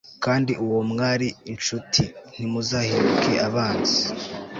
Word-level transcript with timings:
kandi 0.23 0.51
uwo 0.65 0.79
mwari 0.91 1.27
incuti, 1.51 2.03
ntimuzahinduke 2.31 3.33
abanzi 3.47 3.99